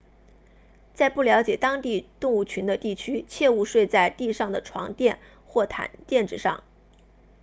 [0.95, 5.67] 在不了解当地动物群的地区切勿睡在地上的床垫或
[6.07, 6.63] 垫子上